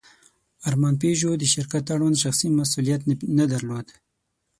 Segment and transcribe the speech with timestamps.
[0.67, 3.01] ارمان پيژو د شرکت اړوند شخصي مسوولیت
[3.37, 3.87] نه درلود.